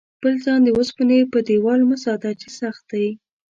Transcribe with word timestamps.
خپل 0.17 0.33
ځان 0.43 0.59
د 0.63 0.69
اوسپنې 0.77 1.19
په 1.33 1.39
دېوال 1.47 1.79
مه 1.89 1.97
ساته 2.05 2.29
چې 2.41 2.47
سخت 2.59 2.83
دی. 2.91 3.07